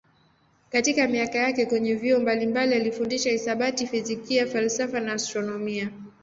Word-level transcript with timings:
Katika 0.69 1.07
miaka 1.07 1.37
yake 1.39 1.65
kwenye 1.65 1.95
vyuo 1.95 2.19
mbalimbali 2.19 2.75
alifundisha 2.75 3.29
hisabati, 3.29 3.87
fizikia, 3.87 4.47
falsafa 4.47 4.99
na 4.99 5.13
astronomia. 5.13 5.91